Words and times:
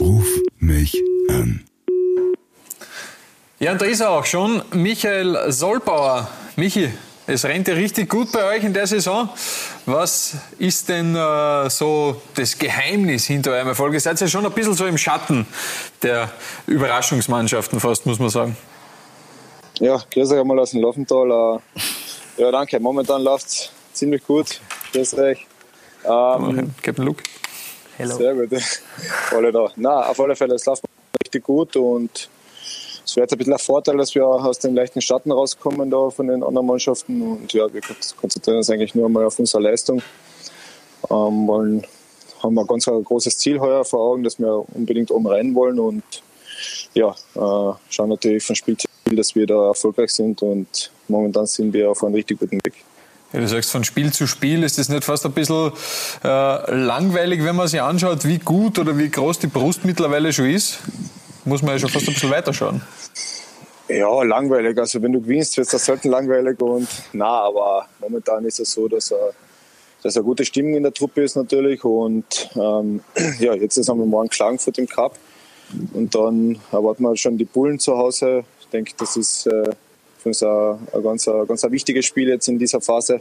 Ruf 0.00 0.26
mich 0.60 0.96
an. 1.28 1.64
Ja, 3.58 3.72
und 3.72 3.80
da 3.80 3.86
ist 3.86 4.00
er 4.00 4.10
auch 4.10 4.24
schon, 4.24 4.62
Michael 4.72 5.50
Solbauer. 5.50 6.28
Michi, 6.54 6.88
es 7.26 7.44
rennt 7.44 7.66
ja 7.66 7.74
richtig 7.74 8.08
gut 8.08 8.30
bei 8.30 8.44
euch 8.44 8.62
in 8.62 8.72
der 8.72 8.86
Saison. 8.86 9.28
Was 9.86 10.36
ist 10.58 10.88
denn 10.88 11.16
äh, 11.16 11.68
so 11.68 12.22
das 12.36 12.56
Geheimnis 12.56 13.26
hinter 13.26 13.52
eurem 13.52 13.68
Erfolg? 13.68 13.92
Ihr 13.92 14.00
seid 14.00 14.20
ja 14.20 14.28
schon 14.28 14.46
ein 14.46 14.52
bisschen 14.52 14.74
so 14.74 14.86
im 14.86 14.96
Schatten 14.96 15.46
der 16.02 16.30
Überraschungsmannschaften 16.66 17.80
fast, 17.80 18.06
muss 18.06 18.20
man 18.20 18.30
sagen. 18.30 18.56
Ja, 19.80 20.00
grüß 20.12 20.30
euch 20.30 20.40
einmal 20.40 20.60
aus 20.60 20.70
dem 20.70 20.82
Laufental. 20.82 21.60
Äh, 22.36 22.42
ja, 22.42 22.52
danke. 22.52 22.78
Momentan 22.78 23.22
läuft 23.22 23.46
es 23.46 23.70
ziemlich 23.92 24.24
gut. 24.24 24.60
Grüß 24.92 25.14
euch. 25.18 25.46
Ähm, 26.04 26.72
Captain 26.82 27.04
Luke. 27.04 27.24
Hello. 27.98 28.14
Sehr 28.14 28.32
gut. 28.32 28.50
alle 29.32 29.50
da. 29.50 29.72
Na, 29.74 30.08
auf 30.08 30.20
alle 30.20 30.36
Fälle, 30.36 30.54
es 30.54 30.64
läuft 30.66 30.84
richtig 31.20 31.42
gut 31.42 31.74
und 31.74 32.28
es 33.04 33.16
wäre 33.16 33.24
jetzt 33.24 33.32
ein 33.32 33.38
bisschen 33.38 33.54
ein 33.54 33.58
Vorteil, 33.58 33.96
dass 33.96 34.14
wir 34.14 34.24
aus 34.24 34.60
den 34.60 34.76
leichten 34.76 35.00
Schatten 35.00 35.32
rauskommen 35.32 35.90
da 35.90 36.08
von 36.08 36.28
den 36.28 36.44
anderen 36.44 36.68
Mannschaften 36.68 37.20
und 37.20 37.52
ja, 37.52 37.66
wir 37.74 37.80
konzentrieren 38.16 38.58
uns 38.58 38.70
eigentlich 38.70 38.94
nur 38.94 39.08
mal 39.08 39.24
auf 39.24 39.36
unsere 39.40 39.64
Leistung. 39.64 40.00
Ähm, 41.10 41.48
wollen, 41.48 41.84
haben 42.40 42.56
ein 42.56 42.66
ganz 42.68 42.84
großes 42.84 43.36
Ziel 43.36 43.58
heuer 43.58 43.84
vor 43.84 44.12
Augen, 44.12 44.22
dass 44.22 44.38
wir 44.38 44.64
unbedingt 44.76 45.10
oben 45.10 45.26
rein 45.26 45.52
wollen 45.56 45.80
und 45.80 46.04
ja, 46.94 47.10
äh, 47.10 47.74
schauen 47.88 48.10
natürlich 48.10 48.44
von 48.44 48.54
Spiel 48.54 48.76
zu 48.76 48.86
Spiel, 49.00 49.16
dass 49.16 49.34
wir 49.34 49.44
da 49.44 49.66
erfolgreich 49.66 50.10
sind 50.10 50.40
und 50.42 50.92
momentan 51.08 51.46
sind 51.46 51.72
wir 51.72 51.90
auf 51.90 52.04
einem 52.04 52.14
richtig 52.14 52.38
guten 52.38 52.60
Weg. 52.64 52.74
Ja, 53.32 53.40
du 53.40 53.48
sagst 53.48 53.70
von 53.70 53.84
Spiel 53.84 54.12
zu 54.12 54.26
Spiel, 54.26 54.62
ist 54.62 54.78
das 54.78 54.88
nicht 54.88 55.04
fast 55.04 55.26
ein 55.26 55.32
bisschen 55.32 55.72
äh, 56.24 56.74
langweilig, 56.74 57.44
wenn 57.44 57.56
man 57.56 57.68
sich 57.68 57.82
anschaut, 57.82 58.24
wie 58.24 58.38
gut 58.38 58.78
oder 58.78 58.96
wie 58.96 59.10
groß 59.10 59.38
die 59.38 59.48
Brust 59.48 59.84
mittlerweile 59.84 60.32
schon 60.32 60.48
ist? 60.48 60.78
Muss 61.44 61.62
man 61.62 61.72
ja 61.72 61.78
schon 61.78 61.90
fast 61.90 62.08
ein 62.08 62.14
bisschen 62.14 62.30
weiterschauen. 62.30 62.80
Ja, 63.88 64.22
langweilig. 64.22 64.78
Also 64.78 65.02
wenn 65.02 65.12
du 65.12 65.20
gewinnst, 65.20 65.56
wird 65.56 65.72
es 65.72 65.84
selten 65.84 66.10
langweilig 66.10 66.60
und 66.60 66.88
na, 67.12 67.42
aber 67.42 67.86
momentan 68.00 68.44
ist 68.44 68.60
es 68.60 68.72
so, 68.72 68.88
dass 68.88 69.10
er 69.10 69.32
dass 70.02 70.16
eine 70.16 70.24
gute 70.24 70.44
Stimmung 70.44 70.76
in 70.76 70.82
der 70.84 70.94
Truppe 70.94 71.22
ist 71.22 71.36
natürlich 71.36 71.82
und 71.84 72.50
ähm, 72.54 73.02
ja, 73.40 73.54
jetzt 73.54 73.76
ist 73.76 73.88
wir 73.88 73.94
morgen 73.94 74.28
Klagenfurt 74.28 74.78
im 74.78 74.86
Cup 74.86 75.18
und 75.92 76.14
dann 76.14 76.58
erwarten 76.72 77.02
wir 77.02 77.16
schon 77.16 77.36
die 77.36 77.44
Bullen 77.44 77.78
zu 77.78 77.96
Hause. 77.96 78.44
Ich 78.60 78.68
denke, 78.68 78.92
das 78.96 79.16
ist 79.16 79.46
äh, 79.46 79.70
uns 80.28 80.42
ein, 80.42 80.78
ein 80.92 81.02
ganz, 81.02 81.28
ein 81.28 81.46
ganz 81.46 81.64
ein 81.64 81.72
wichtiges 81.72 82.06
Spiel 82.06 82.28
jetzt 82.28 82.48
in 82.48 82.58
dieser 82.58 82.80
Phase. 82.80 83.20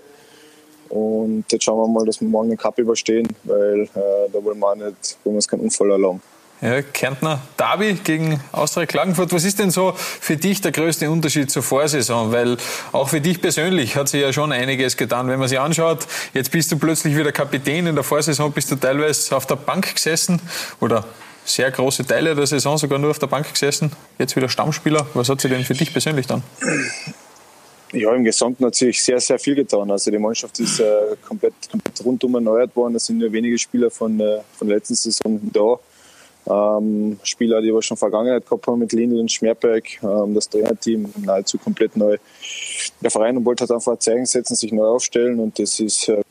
Und 0.89 1.45
jetzt 1.51 1.63
schauen 1.63 1.77
wir 1.79 1.87
mal, 1.87 2.05
dass 2.05 2.21
wir 2.21 2.27
morgen 2.27 2.49
den 2.49 2.57
Cup 2.57 2.77
überstehen, 2.79 3.27
weil 3.43 3.81
äh, 3.81 4.29
da 4.31 4.43
wollen 4.43 4.59
wir 4.59 4.75
nicht, 4.75 5.17
wollen 5.23 5.33
wir 5.33 5.35
uns 5.35 5.47
keinen 5.47 5.61
Unfall 5.61 5.91
erlauben. 5.91 6.21
Ja, 6.59 6.81
Kärntner 6.81 7.39
Derby 7.55 7.93
gegen 8.03 8.41
Austria 8.51 8.87
Klagenfurt. 8.87 9.31
Was 9.31 9.43
ist 9.43 9.59
denn 9.59 9.69
so 9.69 9.93
für 9.95 10.37
dich 10.37 10.59
der 10.59 10.71
größte 10.71 11.11
Unterschied 11.11 11.51
zur 11.51 11.61
Vorsaison? 11.61 12.31
Weil 12.31 12.57
auch 12.93 13.09
für 13.09 13.21
dich 13.21 13.39
persönlich 13.41 13.95
hat 13.95 14.07
sich 14.09 14.21
ja 14.21 14.33
schon 14.33 14.51
einiges 14.51 14.97
getan. 14.97 15.27
Wenn 15.27 15.37
man 15.37 15.49
sich 15.49 15.59
anschaut, 15.59 16.07
jetzt 16.33 16.51
bist 16.51 16.71
du 16.71 16.79
plötzlich 16.79 17.15
wieder 17.15 17.31
Kapitän. 17.31 17.85
In 17.85 17.93
der 17.93 18.03
Vorsaison 18.03 18.51
bist 18.51 18.71
du 18.71 18.75
teilweise 18.75 19.35
auf 19.35 19.45
der 19.45 19.55
Bank 19.55 19.93
gesessen 19.93 20.41
oder 20.79 21.05
sehr 21.47 21.71
große 21.71 22.05
Teile 22.05 22.35
der 22.35 22.45
Saison 22.45 22.77
sogar 22.77 22.99
nur 22.99 23.11
auf 23.11 23.19
der 23.19 23.27
Bank 23.27 23.51
gesessen. 23.51 23.91
Jetzt 24.19 24.35
wieder 24.35 24.49
Stammspieler. 24.49 25.07
Was 25.13 25.29
hat 25.29 25.41
sich 25.41 25.51
denn 25.51 25.63
für 25.63 25.73
dich 25.73 25.91
persönlich 25.91 26.27
dann? 26.27 26.43
Ja, 27.93 28.13
im 28.13 28.23
Gesamten 28.23 28.65
hat 28.65 28.75
sich 28.75 29.01
sehr, 29.01 29.19
sehr 29.19 29.39
viel 29.39 29.55
getan. 29.55 29.89
Also 29.89 30.11
die 30.11 30.17
Mannschaft 30.17 30.59
ist 30.59 30.79
äh, 30.79 31.15
komplett, 31.25 31.53
komplett 31.71 32.03
rundum 32.03 32.35
erneuert 32.35 32.75
worden. 32.75 32.95
Es 32.95 33.05
sind 33.05 33.19
nur 33.19 33.31
wenige 33.31 33.57
Spieler 33.57 33.89
von, 33.89 34.19
äh, 34.19 34.39
von 34.57 34.67
der 34.67 34.77
letzten 34.77 34.95
Saison 34.95 35.39
da. 35.53 35.79
Ähm, 36.49 37.19
Spieler, 37.23 37.61
die 37.61 37.73
wir 37.73 37.81
schon 37.81 37.97
Vergangenheit 37.97 38.45
gehabt 38.45 38.67
haben 38.67 38.79
mit 38.79 38.91
Lindl 38.93 39.19
und 39.19 39.31
Schmerberg, 39.31 39.85
ähm, 40.01 40.33
das 40.33 40.49
Trainerteam 40.49 41.11
nahezu 41.23 41.57
komplett 41.57 41.95
neu. 41.95 42.17
Der 43.01 43.11
Verein 43.11 43.43
wollte 43.43 43.61
halt 43.61 43.71
einfach 43.71 43.93
ein 43.93 43.99
Zeichen 43.99 44.25
setzen, 44.25 44.55
sich 44.55 44.71
neu 44.71 44.85
aufstellen 44.85 45.39
und 45.39 45.57
das 45.59 45.79
ist 45.79 46.07
äh, 46.09 46.21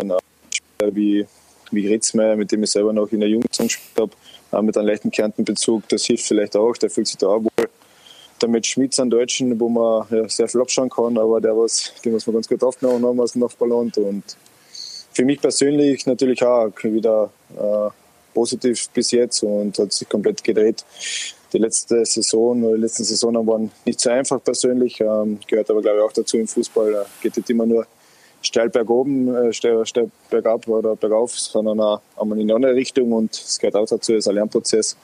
ein 0.00 0.12
Spieler 0.50 0.94
wie, 0.94 1.26
wie 1.72 1.82
Gritzmeier, 1.82 2.36
mit 2.36 2.52
dem 2.52 2.62
ich 2.62 2.70
selber 2.70 2.92
noch 2.92 3.10
in 3.10 3.20
der 3.20 3.28
Jugend 3.28 3.50
gespielt 3.50 3.98
habe, 3.98 4.12
mit 4.62 4.76
einem 4.76 4.86
leichten 4.86 5.10
Kärntenbezug, 5.10 5.88
das 5.88 6.04
hilft 6.04 6.26
vielleicht 6.26 6.56
auch, 6.56 6.76
der 6.76 6.90
fühlt 6.90 7.06
sich 7.06 7.16
da 7.16 7.28
auch 7.28 7.42
wohl. 7.42 7.68
Damit 8.40 8.66
Schmitz 8.66 9.00
an 9.00 9.10
Deutschen, 9.10 9.58
wo 9.58 9.68
man 9.68 10.06
ja, 10.10 10.28
sehr 10.28 10.48
viel 10.48 10.60
abschauen 10.60 10.88
kann, 10.88 11.18
aber 11.18 11.40
der 11.40 11.56
was, 11.56 11.92
den 12.04 12.12
muss 12.12 12.26
man 12.26 12.34
ganz 12.34 12.48
gut 12.48 12.62
aufgenommen 12.62 13.04
haben 13.04 13.20
aus 13.20 13.32
dem 13.32 13.42
Luftballon 13.42 13.92
und 13.96 14.22
für 15.12 15.24
mich 15.24 15.40
persönlich 15.40 16.06
natürlich 16.06 16.44
auch 16.44 16.70
wieder 16.84 17.30
äh, 17.56 17.90
positiv 18.32 18.88
bis 18.90 19.10
jetzt 19.10 19.42
und 19.42 19.76
hat 19.76 19.92
sich 19.92 20.08
komplett 20.08 20.44
gedreht. 20.44 20.84
Die 21.52 21.58
letzte 21.58 22.04
Saison 22.04 22.62
oder 22.62 22.76
die 22.76 22.82
letzten 22.82 23.02
Saisonen 23.02 23.44
waren 23.44 23.70
nicht 23.84 24.00
so 24.00 24.10
einfach 24.10 24.42
persönlich, 24.44 25.00
ähm, 25.00 25.40
gehört 25.48 25.70
aber 25.70 25.82
glaube 25.82 25.98
ich 25.98 26.04
auch 26.04 26.12
dazu 26.12 26.36
im 26.36 26.46
Fußball. 26.46 26.92
Da 26.92 27.06
geht 27.20 27.36
nicht 27.36 27.50
immer 27.50 27.66
nur 27.66 27.84
steil 28.42 28.68
bergoben, 28.68 29.34
äh, 29.34 29.52
steil, 29.52 29.84
steil 29.86 30.10
bergab 30.30 30.66
oder 30.68 30.96
bergauf, 30.96 31.38
sondern 31.38 31.80
auch 31.80 32.00
einmal 32.16 32.40
in 32.40 32.48
die 32.48 32.54
andere 32.54 32.74
Richtung 32.74 33.12
und 33.12 33.34
es 33.34 33.58
gehört 33.58 33.76
auch 33.76 33.86
dazu, 33.86 34.12
es 34.12 34.18
ist 34.20 34.28
ein 34.28 34.36
Lernprozess. 34.36 34.96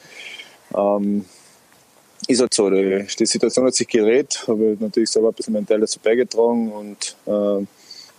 Ähm, 0.77 1.25
ist 2.27 2.41
halt 2.41 2.55
so, 2.55 2.71
die, 2.71 3.07
die, 3.19 3.27
Situation 3.27 3.67
hat 3.67 3.75
sich 3.75 3.89
gedreht, 3.89 4.45
habe 4.49 4.77
natürlich 4.81 5.11
selber 5.11 5.29
ein 5.29 5.35
bisschen 5.35 5.53
meinen 5.53 5.67
Teil 5.67 5.81
dazu 5.81 5.99
beigetragen 6.01 6.73
und 6.73 7.17
äh, 7.27 7.67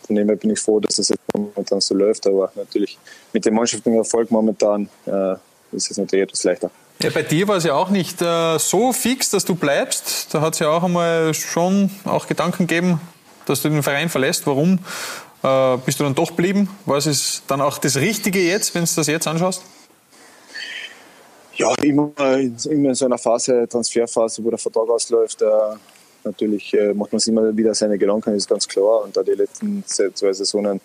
von 0.05 0.15
dem 0.15 0.27
her 0.27 0.35
bin 0.35 0.51
ich 0.51 0.59
froh, 0.59 0.79
dass 0.79 0.97
das 0.97 1.09
jetzt 1.09 1.21
momentan 1.33 1.81
so 1.81 1.95
läuft. 1.95 2.27
Aber 2.27 2.51
natürlich 2.55 2.97
mit 3.33 3.45
dem 3.45 3.55
mannschaftlichen 3.55 3.97
Erfolg 3.97 4.29
momentan 4.29 4.89
äh, 5.07 5.33
ist 5.71 5.89
es 5.89 5.97
natürlich 5.97 6.23
etwas 6.23 6.43
leichter. 6.43 6.69
Ja, 7.01 7.09
bei 7.09 7.23
dir 7.23 7.47
war 7.47 7.57
es 7.57 7.63
ja 7.65 7.73
auch 7.73 7.89
nicht 7.89 8.21
äh, 8.21 8.57
so 8.57 8.93
fix, 8.93 9.29
dass 9.29 9.43
du 9.43 9.55
bleibst. 9.55 10.33
Da 10.33 10.41
hat 10.41 10.53
es 10.53 10.59
ja 10.59 10.69
auch 10.69 10.83
einmal 10.83 11.33
schon 11.33 11.89
auch 12.05 12.27
Gedanken 12.27 12.67
gegeben, 12.67 13.01
dass 13.45 13.61
du 13.61 13.69
den 13.69 13.83
Verein 13.83 14.09
verlässt. 14.09 14.45
Warum 14.47 14.79
äh, 15.43 15.77
bist 15.85 15.99
du 15.99 16.03
dann 16.03 16.15
doch 16.15 16.29
geblieben? 16.29 16.69
Was 16.85 17.05
ist 17.05 17.43
dann 17.47 17.61
auch 17.61 17.77
das 17.77 17.97
Richtige 17.97 18.39
jetzt, 18.39 18.75
wenn 18.75 18.85
du 18.85 18.91
das 18.95 19.07
jetzt 19.07 19.27
anschaust? 19.27 19.63
Ja, 21.55 21.73
immer, 21.81 22.11
immer 22.17 22.89
in 22.89 22.95
so 22.95 23.05
einer 23.05 23.17
Phase, 23.17 23.67
Transferphase, 23.69 24.43
wo 24.43 24.49
der 24.49 24.59
Vertrag 24.59 24.89
ausläuft, 24.89 25.41
äh, 25.41 25.45
Natürlich 26.25 26.73
äh, 26.73 26.93
macht 26.93 27.13
man 27.13 27.19
sich 27.19 27.31
immer 27.31 27.55
wieder 27.55 27.73
seine 27.75 27.99
Gedanken, 27.99 28.33
ist 28.35 28.49
ganz 28.49 28.67
klar. 28.67 29.03
Und 29.03 29.15
da 29.15 29.21
die 29.21 29.31
letzten 29.31 29.85
zwei 29.85 30.33
Saisonen 30.33 30.81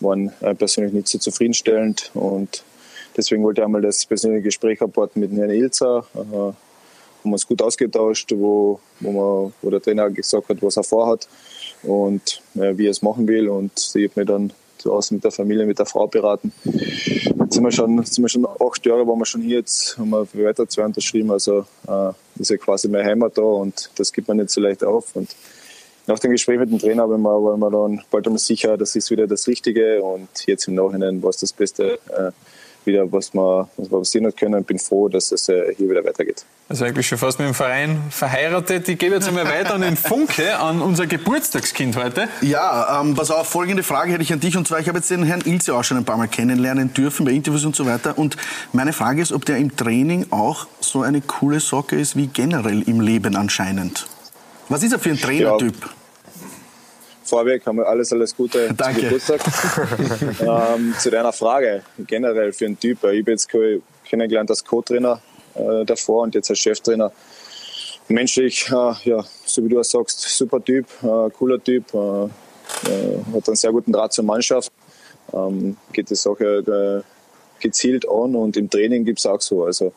waren 0.00 0.32
äh, 0.40 0.54
persönlich 0.54 0.94
nicht 0.94 1.08
so 1.08 1.18
zufriedenstellend. 1.18 2.10
Und 2.14 2.64
deswegen 3.16 3.44
wollte 3.44 3.60
ich 3.60 3.66
einmal 3.66 3.82
das 3.82 4.06
persönliche 4.06 4.44
Gespräch 4.44 4.80
abwarten 4.80 5.20
mit 5.20 5.30
Herrn 5.32 5.50
Ilzer. 5.50 6.06
Äh, 6.14 6.18
haben 6.18 6.54
wir 7.22 7.32
uns 7.32 7.46
gut 7.46 7.60
ausgetauscht, 7.60 8.32
wo, 8.34 8.80
wo, 9.00 9.12
man, 9.12 9.52
wo 9.60 9.70
der 9.70 9.82
Trainer 9.82 10.08
gesagt 10.08 10.48
hat, 10.48 10.62
was 10.62 10.78
er 10.78 10.84
vorhat 10.84 11.28
und 11.82 12.42
äh, 12.54 12.76
wie 12.76 12.86
er 12.86 12.90
es 12.90 13.02
machen 13.02 13.26
will. 13.26 13.48
Und 13.48 13.72
ich 13.94 14.10
habe 14.10 14.20
mich 14.20 14.26
dann 14.26 14.52
zu 14.78 14.92
Hause 14.92 15.14
mit 15.14 15.24
der 15.24 15.32
Familie, 15.32 15.66
mit 15.66 15.78
der 15.78 15.86
Frau 15.86 16.06
beraten. 16.06 16.52
Jetzt 16.64 17.54
sind 17.54 17.64
wir 17.64 17.72
schon, 17.72 18.02
sind 18.04 18.22
wir 18.22 18.28
schon 18.28 18.46
acht 18.46 18.86
Jahre, 18.86 19.06
waren 19.06 19.18
wir 19.18 19.26
schon 19.26 19.42
hier, 19.42 19.58
jetzt 19.58 19.98
haben 19.98 20.10
wir 20.10 20.26
weiter 20.34 20.68
zwei 20.68 20.84
unterschrieben. 20.84 21.30
Also 21.30 21.66
äh, 21.86 22.10
ist 22.38 22.50
ja 22.50 22.56
quasi 22.56 22.88
meine 22.88 23.04
Heimat 23.04 23.36
da 23.36 23.42
und 23.42 23.90
das 23.96 24.12
gibt 24.12 24.28
man 24.28 24.36
nicht 24.36 24.50
so 24.50 24.60
leicht 24.60 24.84
auf. 24.84 25.16
Und 25.16 25.34
nach 26.06 26.18
dem 26.18 26.30
Gespräch 26.30 26.58
mit 26.58 26.70
dem 26.70 26.78
Trainer 26.78 27.08
waren 27.08 27.22
wir, 27.22 27.42
waren 27.42 27.60
wir 27.60 27.70
dann 27.70 28.02
bald 28.10 28.26
einmal 28.26 28.38
sicher, 28.38 28.76
das 28.78 28.96
ist 28.96 29.10
wieder 29.10 29.26
das 29.26 29.46
Richtige 29.46 30.02
und 30.02 30.28
jetzt 30.46 30.68
im 30.68 30.74
Nachhinein 30.74 31.22
war 31.22 31.30
es 31.30 31.38
das 31.38 31.52
Beste. 31.52 31.98
Äh, 32.08 32.30
wieder, 32.88 33.10
was 33.12 33.32
wir, 33.32 33.68
was 33.76 33.90
wir 33.90 34.04
sehen 34.04 34.34
können. 34.34 34.60
Ich 34.60 34.66
bin 34.66 34.78
froh, 34.78 35.08
dass 35.08 35.30
es 35.30 35.48
äh, 35.48 35.74
hier 35.76 35.88
wieder 35.88 36.04
weitergeht. 36.04 36.44
Also 36.68 36.84
eigentlich 36.84 37.06
schon 37.06 37.18
fast 37.18 37.38
mit 37.38 37.46
dem 37.46 37.54
Verein 37.54 38.02
verheiratet. 38.10 38.88
Ich 38.88 38.98
gebe 38.98 39.14
jetzt 39.14 39.28
einmal 39.28 39.46
weiter 39.46 39.74
an 39.74 39.82
den 39.82 39.96
Funke, 39.96 40.58
an 40.58 40.82
unser 40.82 41.06
Geburtstagskind 41.06 41.96
heute. 41.96 42.28
Ja, 42.40 43.00
ähm, 43.00 43.14
pass 43.14 43.30
auf, 43.30 43.48
folgende 43.48 43.82
Frage 43.82 44.12
hätte 44.12 44.22
ich 44.22 44.32
an 44.32 44.40
dich. 44.40 44.56
Und 44.56 44.66
zwar, 44.66 44.80
ich 44.80 44.88
habe 44.88 44.98
jetzt 44.98 45.10
den 45.10 45.22
Herrn 45.22 45.42
Ilse 45.44 45.74
auch 45.74 45.84
schon 45.84 45.96
ein 45.96 46.04
paar 46.04 46.16
Mal 46.16 46.28
kennenlernen 46.28 46.92
dürfen 46.92 47.24
bei 47.24 47.32
Interviews 47.32 47.64
und 47.64 47.76
so 47.76 47.86
weiter. 47.86 48.18
Und 48.18 48.36
meine 48.72 48.92
Frage 48.92 49.22
ist, 49.22 49.32
ob 49.32 49.44
der 49.44 49.58
im 49.58 49.76
Training 49.76 50.26
auch 50.30 50.66
so 50.80 51.02
eine 51.02 51.20
coole 51.20 51.60
Socke 51.60 51.98
ist 51.98 52.16
wie 52.16 52.26
generell 52.26 52.82
im 52.82 53.00
Leben 53.00 53.36
anscheinend. 53.36 54.06
Was 54.68 54.82
ist 54.82 54.92
er 54.92 54.98
für 54.98 55.10
ein 55.10 55.18
Trainertyp? 55.18 55.74
Ja. 55.80 55.88
Vorweg 57.28 57.64
haben 57.66 57.78
wir 57.78 57.86
alles, 57.86 58.12
alles 58.12 58.34
Gute 58.34 58.72
Danke. 58.74 59.00
zum 59.00 59.08
Geburtstag. 59.08 59.40
ähm, 60.76 60.94
zu 60.98 61.10
deiner 61.10 61.32
Frage, 61.32 61.82
generell 61.98 62.52
für 62.52 62.66
einen 62.66 62.78
Typ. 62.78 63.04
Ich 63.04 63.20
habe 63.20 63.30
jetzt 63.30 63.48
kennengelernt 64.04 64.50
als 64.50 64.64
Co-Trainer 64.64 65.20
äh, 65.54 65.84
davor 65.84 66.22
und 66.22 66.34
jetzt 66.34 66.50
als 66.50 66.58
Cheftrainer. 66.58 67.12
Menschlich, 68.08 68.68
äh, 68.70 68.92
ja, 69.04 69.24
so 69.44 69.64
wie 69.64 69.68
du 69.68 69.78
es 69.80 69.90
sagst, 69.90 70.20
super 70.20 70.64
Typ, 70.64 70.86
äh, 71.02 71.30
cooler 71.30 71.62
Typ, 71.62 71.84
äh, 71.92 71.98
äh, 71.98 72.28
hat 73.34 73.46
einen 73.46 73.56
sehr 73.56 73.72
guten 73.72 73.92
Draht 73.92 74.12
zur 74.14 74.24
Mannschaft, 74.24 74.72
ähm, 75.32 75.76
geht 75.92 76.08
die 76.08 76.14
Sache 76.14 77.04
äh, 77.04 77.62
gezielt 77.62 78.08
an 78.08 78.34
und 78.34 78.56
im 78.56 78.70
Training 78.70 79.04
gibt 79.04 79.18
es 79.18 79.26
auch 79.26 79.40
so. 79.40 79.64
Also 79.64 79.92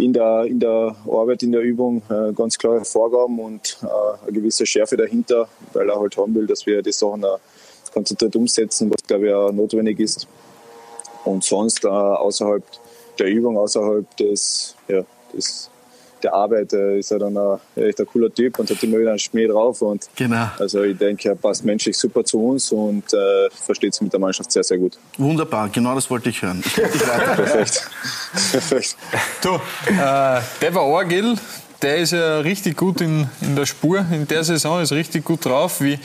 in 0.00 0.12
der, 0.12 0.44
in 0.44 0.58
der 0.58 0.96
Arbeit, 1.06 1.42
in 1.42 1.52
der 1.52 1.62
Übung 1.62 2.02
äh, 2.08 2.32
ganz 2.32 2.58
klare 2.58 2.84
Vorgaben 2.84 3.38
und 3.38 3.78
äh, 3.82 3.86
eine 4.22 4.32
gewisse 4.32 4.66
Schärfe 4.66 4.96
dahinter, 4.96 5.48
weil 5.72 5.88
er 5.88 6.00
halt 6.00 6.16
haben 6.16 6.34
will, 6.34 6.46
dass 6.46 6.66
wir 6.66 6.82
die 6.82 6.92
Sachen 6.92 7.24
auch 7.24 7.40
konzentriert 7.92 8.34
umsetzen, 8.36 8.90
was 8.90 9.06
glaube 9.06 9.28
ich 9.28 9.34
auch 9.34 9.52
notwendig 9.52 10.00
ist. 10.00 10.26
Und 11.24 11.44
sonst 11.44 11.84
äh, 11.84 11.88
außerhalb 11.88 12.62
der 13.18 13.26
Übung 13.26 13.58
außerhalb 13.58 14.16
des, 14.16 14.74
ja, 14.88 15.04
des 15.34 15.69
der 16.22 16.34
Arbeit 16.34 16.72
äh, 16.72 16.98
ist 16.98 17.10
er 17.10 17.18
dann 17.18 17.36
ein, 17.36 17.58
echt 17.76 18.00
ein 18.00 18.06
cooler 18.06 18.32
Typ 18.32 18.58
und 18.58 18.70
hat 18.70 18.82
immer 18.82 18.98
wieder 18.98 19.10
einen 19.10 19.18
Schmäh 19.18 19.46
drauf. 19.46 19.82
Und 19.82 20.08
genau. 20.16 20.48
Also 20.58 20.82
ich 20.82 20.96
denke, 20.96 21.30
er 21.30 21.34
passt 21.34 21.64
menschlich 21.64 21.96
super 21.96 22.24
zu 22.24 22.38
uns 22.42 22.70
und 22.72 23.12
äh, 23.12 23.50
versteht 23.50 23.94
sich 23.94 24.02
mit 24.02 24.12
der 24.12 24.20
Mannschaft 24.20 24.52
sehr, 24.52 24.64
sehr 24.64 24.78
gut. 24.78 24.98
Wunderbar, 25.18 25.68
genau 25.68 25.94
das 25.94 26.10
wollte 26.10 26.30
ich 26.30 26.42
hören. 26.42 26.62
Ich 26.64 26.74
Perfekt. 26.74 27.88
Perfekt. 28.50 28.96
Du, 29.42 29.54
äh, 29.54 30.40
der 30.60 30.74
war 30.74 30.82
Orgel, 30.82 31.36
der 31.82 31.96
ist 31.96 32.12
ja 32.12 32.40
richtig 32.40 32.76
gut 32.76 33.00
in, 33.00 33.28
in 33.40 33.56
der 33.56 33.66
Spur 33.66 34.04
in 34.12 34.26
der 34.28 34.44
Saison, 34.44 34.82
ist 34.82 34.92
richtig 34.92 35.24
gut 35.24 35.44
drauf. 35.44 35.80
Wie, 35.80 35.98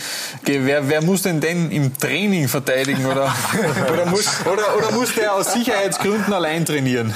wer, 0.43 0.87
wer 0.87 1.01
muss 1.03 1.23
denn 1.23 1.41
den 1.41 1.69
im 1.71 1.97
Training 1.97 2.47
verteidigen 2.47 3.05
oder, 3.05 3.33
oder, 3.91 4.05
muss, 4.05 4.27
oder, 4.45 4.77
oder 4.77 4.91
muss 4.91 5.13
der 5.15 5.33
aus 5.33 5.53
Sicherheitsgründen 5.53 6.33
allein 6.33 6.65
trainieren? 6.65 7.13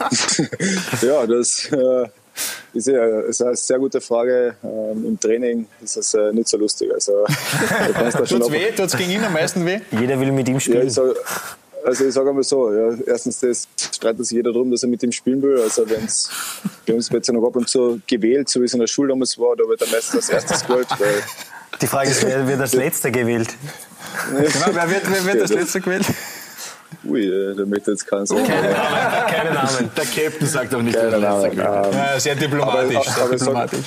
ja, 1.02 1.26
das 1.26 1.66
äh, 1.70 2.08
ist, 2.74 2.88
ja, 2.88 3.20
ist 3.20 3.42
eine 3.42 3.56
sehr 3.56 3.78
gute 3.78 4.00
Frage. 4.00 4.56
Ähm, 4.62 5.04
Im 5.06 5.20
Training 5.20 5.66
ist 5.82 5.96
das 5.96 6.14
äh, 6.14 6.32
nicht 6.32 6.48
so 6.48 6.56
lustig. 6.56 6.92
Also, 6.92 7.12
Tut's 8.26 8.50
weh? 8.50 8.70
Tut's 8.72 8.96
gegen 8.96 9.10
ihn 9.10 9.24
am 9.24 9.32
meisten 9.32 9.64
weh? 9.64 9.80
Jeder 9.92 10.18
will 10.20 10.32
mit 10.32 10.48
ihm 10.48 10.60
spielen. 10.60 10.88
Ja, 10.88 11.02
also 11.84 12.06
ich 12.06 12.14
sage 12.14 12.30
einmal 12.30 12.44
so, 12.44 12.72
ja, 12.72 12.96
erstens 13.06 13.40
das 13.40 13.68
streitet 13.92 14.26
sich 14.26 14.36
jeder 14.36 14.52
darum, 14.52 14.70
dass 14.70 14.82
er 14.82 14.88
mit 14.88 15.02
ihm 15.02 15.12
spielen 15.12 15.42
will. 15.42 15.60
Also 15.60 15.88
wenn's, 15.88 16.30
bei 16.86 16.94
uns 16.94 17.12
wird 17.12 17.22
es 17.22 17.28
ja 17.28 17.34
noch 17.34 17.46
ab 17.46 17.56
und 17.56 17.68
zu 17.68 18.00
gewählt, 18.06 18.48
so 18.48 18.60
wie 18.60 18.64
es 18.64 18.72
in 18.72 18.80
der 18.80 18.86
Schule 18.86 19.10
damals 19.10 19.38
war, 19.38 19.54
da 19.54 19.68
wird 19.68 19.82
er 19.82 19.88
meistens 19.88 20.14
als 20.14 20.28
erstes 20.30 20.66
gewählt. 20.66 20.88
Weil 20.98 21.22
Die 21.80 21.86
Frage 21.86 22.10
ist, 22.10 22.26
wer 22.26 22.48
wird 22.48 22.60
als 22.60 22.74
letzter 22.74 23.10
gewählt? 23.10 23.54
genau, 24.30 24.66
wer 24.72 24.90
wird, 24.90 25.02
wer 25.10 25.24
wird 25.26 25.42
als 25.42 25.52
letzter 25.52 25.80
gewählt? 25.80 26.06
Ui, 27.06 27.26
äh, 27.26 27.54
da 27.54 27.64
möchte 27.66 27.90
jetzt 27.90 28.06
keinen 28.06 28.26
sagen. 28.26 28.44
Keine 28.46 28.70
Namen, 28.72 29.26
keine 29.28 29.54
Namen. 29.54 29.90
Der 29.96 30.04
Captain 30.04 30.46
sagt 30.48 30.74
auch 30.74 30.82
nicht, 30.82 30.96
Keine 30.96 31.18
Namen. 31.18 31.50
Ähm, 31.52 31.58
Ja, 31.58 32.18
sehr 32.20 32.34
diplomatisch. 32.34 32.96
Aber- 32.96 33.04
sehr 33.14 33.24
aber 33.24 33.36
diplomatisch. 33.36 33.86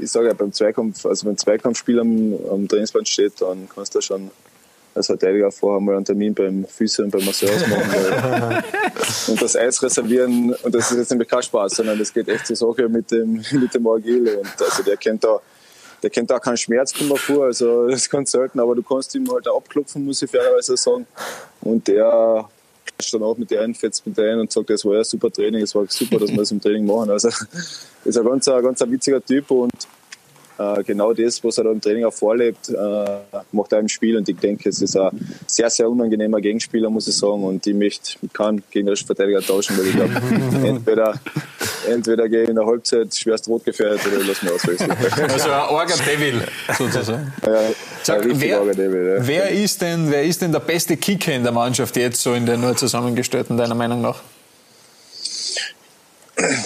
ich 0.00 0.10
sage 0.10 0.26
ja, 0.28 0.34
beim 0.34 0.52
Zweikampf, 0.52 1.04
also 1.06 1.24
wenn 1.26 1.32
ein 1.34 1.38
Zweikampfspiel 1.38 2.00
am, 2.00 2.34
am 2.50 2.68
Trainingsplan 2.68 3.06
steht, 3.06 3.40
dann 3.40 3.68
kannst 3.74 3.94
du 3.94 4.00
schon 4.00 4.30
als 4.94 5.06
Verteidiger 5.06 5.50
vorher 5.50 5.80
mal 5.80 5.96
einen 5.96 6.04
Termin 6.04 6.34
beim 6.34 6.66
Physio 6.66 7.04
und 7.04 7.10
beim 7.12 7.24
Masseur. 7.24 7.48
Weil, 7.48 8.62
und 9.28 9.40
das 9.40 9.56
Eis 9.56 9.82
reservieren, 9.82 10.54
und 10.62 10.74
das 10.74 10.90
ist 10.90 10.98
jetzt 10.98 11.10
nämlich 11.10 11.28
kein 11.28 11.42
Spaß, 11.42 11.72
sondern 11.76 11.98
das 11.98 12.12
geht 12.12 12.28
echt 12.28 12.46
zur 12.46 12.56
Sache 12.56 12.88
mit 12.90 13.10
dem, 13.10 13.42
mit 13.52 13.72
dem 13.74 13.86
Orgel. 13.86 14.36
Und 14.36 14.62
also 14.62 14.82
der 14.82 14.98
kennt 14.98 15.24
da, 15.24 15.40
der 16.02 16.10
kennt 16.10 16.30
da 16.30 16.38
keinen 16.38 16.56
Schmerz 16.56 16.92
kommen 16.92 17.16
vor, 17.16 17.44
also 17.44 17.86
das 17.88 18.02
ist 18.02 18.10
ganz 18.10 18.30
selten, 18.30 18.60
aber 18.60 18.74
du 18.74 18.82
kannst 18.82 19.14
ihm 19.14 19.30
halt 19.30 19.48
auch 19.48 19.58
abklopfen, 19.58 20.04
muss 20.04 20.22
ich 20.22 20.30
fairerweise 20.30 20.76
sagen. 20.76 21.06
Und 21.60 21.86
der 21.88 22.48
klatscht 22.84 23.14
dann 23.14 23.22
auch 23.22 23.36
mit 23.36 23.50
dir 23.50 23.62
ein, 23.62 23.74
fetzt 23.74 24.06
mit 24.06 24.16
dir 24.16 24.32
ein 24.32 24.40
und 24.40 24.52
sagt, 24.52 24.70
das 24.70 24.84
war 24.84 24.96
ja 24.96 25.04
super 25.04 25.30
Training, 25.30 25.62
es 25.62 25.74
war 25.74 25.84
super, 25.88 26.18
dass 26.18 26.30
wir 26.30 26.38
das 26.38 26.50
im 26.50 26.60
Training 26.60 26.86
machen. 26.86 27.10
Also 27.10 27.28
ist 28.04 28.18
ein 28.18 28.24
ganz, 28.24 28.48
ein 28.48 28.62
ganz 28.62 28.82
ein 28.82 28.90
witziger 28.90 29.24
Typ 29.24 29.50
und 29.50 29.72
äh, 30.58 30.82
genau 30.84 31.12
das, 31.12 31.42
was 31.42 31.58
er 31.58 31.64
da 31.64 31.72
im 31.72 31.80
Training 31.80 32.04
auch 32.04 32.12
vorlebt, 32.12 32.68
äh, 32.68 33.18
macht 33.52 33.72
er 33.72 33.80
im 33.80 33.88
Spiel. 33.88 34.16
Und 34.16 34.28
ich 34.28 34.36
denke, 34.36 34.68
es 34.68 34.82
ist 34.82 34.96
ein 34.96 35.34
sehr, 35.46 35.70
sehr 35.70 35.88
unangenehmer 35.88 36.40
Gegenspieler, 36.40 36.90
muss 36.90 37.08
ich 37.08 37.16
sagen. 37.16 37.44
Und 37.44 37.66
ich 37.66 37.74
möchte 37.74 38.18
mit 38.20 38.34
keinem 38.34 38.62
gegnerischen 38.70 39.06
Verteidiger 39.06 39.40
tauschen, 39.40 39.78
weil 39.78 39.86
ich 39.86 39.94
glaube, 39.94 40.12
entweder, 40.66 41.20
entweder 41.88 42.28
gehe 42.28 42.44
ich 42.44 42.48
in 42.48 42.56
der 42.56 42.66
Halbzeit 42.66 43.14
schwerst 43.14 43.48
rot 43.48 43.64
gefährdet 43.64 44.00
oder 44.06 44.20
ich 44.20 44.26
lasse 44.28 44.44
mich 44.44 44.54
auswechseln. 44.54 44.92
Also 45.32 45.50
ein 45.50 45.68
Orga 45.68 45.94
Devil 45.96 46.42
sozusagen. 46.76 47.32
ja, 47.44 47.60
Sag, 48.02 48.22
wer, 48.24 48.64
Devil, 48.64 49.16
ja. 49.18 49.26
wer, 49.26 49.50
ist 49.50 49.80
denn, 49.80 50.10
wer 50.10 50.24
ist 50.24 50.42
denn 50.42 50.52
der 50.52 50.60
beste 50.60 50.96
Kicker 50.96 51.32
in 51.32 51.42
der 51.42 51.52
Mannschaft 51.52 51.96
jetzt 51.96 52.22
so 52.22 52.34
in 52.34 52.46
der 52.46 52.56
neu 52.56 52.74
zusammengestellten, 52.74 53.56
deiner 53.56 53.74
Meinung 53.74 54.00
nach? 54.00 54.20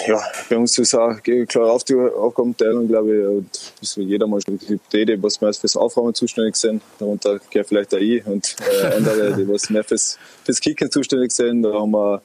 ja, 0.07 0.23
bei 0.49 0.57
uns 0.57 0.79
ist 0.79 0.95
auch 0.95 1.17
klar 1.49 1.71
auf 1.71 1.85
die 1.85 1.95
Aufgabenteilung, 1.95 2.87
glaube 2.87 3.17
ich, 3.17 3.27
und 3.27 3.73
ist 3.81 3.97
jeder 3.97 4.27
Mannschaft 4.27 4.69
die 4.93 5.05
die, 5.05 5.23
was 5.23 5.41
mehr 5.41 5.53
fürs 5.53 5.77
Aufräumen 5.77 6.15
zuständig 6.15 6.57
sind. 6.57 6.83
Darunter 6.99 7.41
gehört 7.51 7.69
vielleicht 7.69 7.95
auch 7.95 7.99
ich 7.99 8.25
und 8.27 8.57
äh, 8.61 8.87
andere, 8.95 9.35
die 9.37 9.49
was 9.49 9.69
mehr 9.71 9.85
fürs, 9.85 10.19
fürs 10.45 10.61
Kicken 10.61 10.91
zuständig 10.91 11.33
sind. 11.33 11.63
Da 11.63 11.73
haben 11.73 11.91
wir 11.91 12.23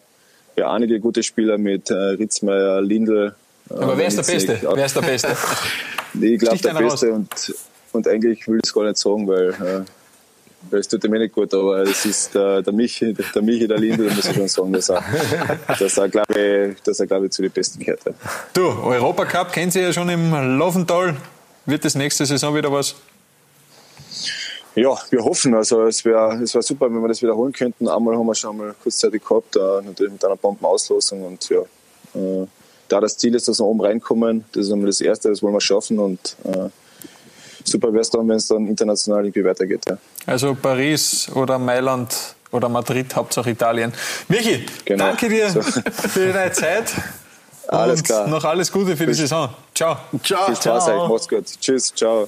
ja, 0.55 0.71
einige 0.71 0.99
gute 0.99 1.23
Spieler 1.23 1.57
mit 1.57 1.89
äh, 1.89 1.93
Ritzmeier, 1.93 2.81
Lindl. 2.81 3.33
äh, 3.69 3.73
Aber 3.73 3.97
wer 3.97 4.07
ist 4.07 4.17
der. 4.17 4.33
Beste? 4.33 4.59
Wer 4.61 4.85
ist 4.85 4.95
der 4.95 5.01
Beste? 5.01 5.29
Ich 6.19 6.39
glaube, 6.39 6.57
der 6.57 6.73
Beste 6.73 7.13
und, 7.13 7.53
und 7.93 8.05
eigentlich 8.05 8.45
will 8.45 8.57
ich 8.57 8.63
es 8.67 8.73
gar 8.73 8.83
nicht 8.83 8.97
sagen, 8.97 9.29
weil 9.29 9.85
es 10.71 10.87
tut 10.89 11.03
ihm 11.05 11.13
eh 11.13 11.19
nicht 11.19 11.33
gut, 11.33 11.53
aber 11.53 11.83
es 11.83 12.05
ist 12.05 12.35
der, 12.35 12.61
der 12.61 12.73
Michi, 12.73 13.13
der, 13.13 13.25
der 13.33 13.41
Michi, 13.41 13.65
der 13.67 13.77
Linde, 13.79 14.07
da 14.07 14.13
muss 14.13 14.25
ich 14.25 14.35
schon 14.35 14.47
sagen, 14.49 14.73
dass 14.73 14.89
er, 14.89 15.01
dass 15.79 15.97
er 15.97 16.09
glaube 16.09 16.73
ich, 16.73 16.81
dass 16.83 16.99
er, 16.99 17.07
glaube 17.07 17.27
ich, 17.27 17.31
zu 17.31 17.41
den 17.41 17.51
Besten 17.51 17.79
gehört. 17.79 18.01
Du, 18.53 18.67
Europacup 18.67 19.53
kennt 19.53 19.73
ihr 19.75 19.83
ja 19.83 19.93
schon 19.93 20.09
im 20.09 20.31
Lauvental. 20.59 21.15
Wird 21.65 21.85
das 21.85 21.95
nächste 21.95 22.25
Saison 22.25 22.53
wieder 22.55 22.71
was? 22.71 22.95
Ja, 24.75 24.97
wir 25.09 25.23
hoffen. 25.23 25.53
Also 25.53 25.83
es 25.83 26.05
wäre 26.05 26.41
es 26.41 26.53
wär 26.55 26.61
super, 26.61 26.85
wenn 26.85 27.01
wir 27.01 27.07
das 27.09 27.21
wiederholen 27.21 27.51
könnten. 27.51 27.87
Einmal 27.89 28.15
haben 28.17 28.25
wir 28.25 28.35
schon 28.35 28.55
mal 28.57 28.73
kurzzeitig 28.81 29.23
gehabt, 29.23 29.55
äh, 29.55 29.59
natürlich 29.85 30.13
mit 30.13 30.23
einer 30.23 30.37
Bombenauslosung. 30.37 31.23
Und 31.25 31.49
ja, 31.49 31.59
äh, 32.15 32.47
da 32.87 32.99
das 33.01 33.17
Ziel 33.17 33.35
ist, 33.35 33.47
dass 33.47 33.59
wir 33.59 33.65
oben 33.65 33.81
reinkommen, 33.81 34.45
das 34.53 34.67
ist 34.67 34.71
einmal 34.71 34.87
das 34.87 35.01
Erste, 35.01 35.29
das 35.29 35.41
wollen 35.43 35.53
wir 35.53 35.61
schaffen. 35.61 35.99
Und 35.99 36.35
äh, 36.45 36.69
super 37.65 37.91
wäre 37.91 38.01
es 38.01 38.09
dann, 38.09 38.27
wenn 38.29 38.37
es 38.37 38.47
dann 38.47 38.65
international 38.67 39.25
irgendwie 39.25 39.43
weitergeht. 39.43 39.83
Ja. 39.89 39.97
Also 40.25 40.55
Paris 40.55 41.29
oder 41.33 41.59
Mailand 41.59 42.15
oder 42.51 42.69
Madrid, 42.69 43.13
Hauptsache 43.15 43.49
Italien. 43.49 43.93
Michi, 44.29 44.65
Genau. 44.85 45.05
danke 45.05 45.27
dir 45.29 45.49
So. 45.49 45.61
für 46.09 46.31
deine 46.31 46.51
Zeit. 46.51 46.93
Alles 47.67 47.99
und 48.01 48.05
klar. 48.05 48.27
Noch 48.27 48.43
alles 48.43 48.71
Gute 48.71 48.97
für 48.97 49.05
die 49.05 49.13
Saison. 49.13 49.49
Ciao. 49.73 49.97
Ciao. 50.23 50.45
Viel 50.47 50.55
Spaß 50.55 50.87
euch, 50.89 51.07
macht's 51.09 51.27
gut. 51.29 51.45
Tschüss, 51.59 51.93
ciao. 51.95 52.27